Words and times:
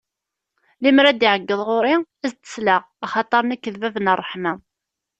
Lemmer 0.83 1.05
ad 1.07 1.17
d-iɛeggeḍ 1.19 1.59
ɣur-i, 1.67 1.95
ad 2.25 2.31
s-d-sleɣ, 2.31 2.81
axaṭer 3.05 3.43
nekk 3.45 3.65
d 3.73 3.75
bab 3.81 3.95
n 3.99 4.11
ṛṛeḥma. 4.19 4.53